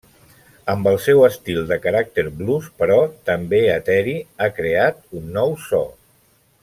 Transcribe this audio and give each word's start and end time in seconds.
Amb 0.73 0.87
el 0.91 0.95
seu 1.07 1.19
estil 1.27 1.59
de 1.71 1.77
caràcter 1.83 2.25
blues 2.39 2.71
però 2.79 2.97
també 3.31 3.61
eteri 3.75 4.17
ha 4.39 4.49
creat 4.57 5.05
un 5.21 5.31
nou 5.37 5.55
so. 5.69 5.83